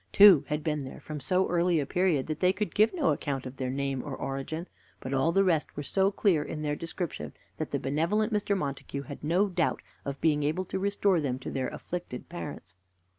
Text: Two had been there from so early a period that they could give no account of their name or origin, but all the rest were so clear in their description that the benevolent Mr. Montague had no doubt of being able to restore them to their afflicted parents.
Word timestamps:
Two 0.11 0.45
had 0.47 0.63
been 0.63 0.81
there 0.81 0.99
from 0.99 1.19
so 1.19 1.47
early 1.47 1.79
a 1.79 1.85
period 1.85 2.25
that 2.25 2.39
they 2.39 2.51
could 2.51 2.73
give 2.73 2.91
no 2.91 3.11
account 3.11 3.45
of 3.45 3.57
their 3.57 3.69
name 3.69 4.01
or 4.03 4.15
origin, 4.15 4.67
but 4.99 5.13
all 5.13 5.31
the 5.31 5.43
rest 5.43 5.77
were 5.77 5.83
so 5.83 6.09
clear 6.09 6.41
in 6.41 6.63
their 6.63 6.75
description 6.75 7.33
that 7.57 7.69
the 7.69 7.77
benevolent 7.77 8.33
Mr. 8.33 8.57
Montague 8.57 9.03
had 9.03 9.23
no 9.23 9.47
doubt 9.47 9.83
of 10.03 10.19
being 10.19 10.41
able 10.41 10.65
to 10.65 10.79
restore 10.79 11.21
them 11.21 11.37
to 11.37 11.51
their 11.51 11.67
afflicted 11.67 12.29
parents. 12.29 12.73